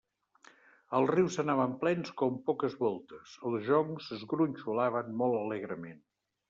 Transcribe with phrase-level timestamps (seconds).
[0.99, 6.07] Els rius anaven plens com poques voltes; els joncs es gronxolaven molt alegrement.